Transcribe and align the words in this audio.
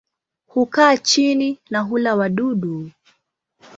Hukaa 0.47 0.97
chini 0.97 1.59
na 1.69 1.79
hula 1.81 2.15
wadudu. 2.15 2.91